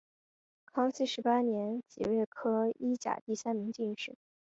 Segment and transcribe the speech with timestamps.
[0.65, 4.17] 康熙十八年己未科一甲第三名进士。